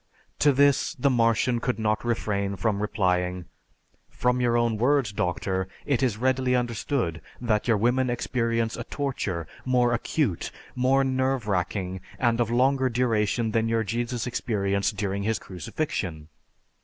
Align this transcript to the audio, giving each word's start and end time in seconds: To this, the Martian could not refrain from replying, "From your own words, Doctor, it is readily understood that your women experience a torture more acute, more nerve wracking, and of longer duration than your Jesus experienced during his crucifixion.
To 0.39 0.51
this, 0.51 0.95
the 0.95 1.11
Martian 1.11 1.59
could 1.59 1.77
not 1.77 2.03
refrain 2.03 2.55
from 2.55 2.81
replying, 2.81 3.45
"From 4.09 4.41
your 4.41 4.57
own 4.57 4.77
words, 4.77 5.13
Doctor, 5.13 5.67
it 5.85 6.01
is 6.01 6.17
readily 6.17 6.55
understood 6.55 7.21
that 7.39 7.67
your 7.67 7.77
women 7.77 8.09
experience 8.09 8.75
a 8.75 8.83
torture 8.85 9.45
more 9.63 9.93
acute, 9.93 10.49
more 10.73 11.03
nerve 11.03 11.47
wracking, 11.47 12.01
and 12.17 12.41
of 12.41 12.49
longer 12.49 12.89
duration 12.89 13.51
than 13.51 13.69
your 13.69 13.83
Jesus 13.83 14.25
experienced 14.25 14.97
during 14.97 15.21
his 15.21 15.37
crucifixion. 15.37 16.29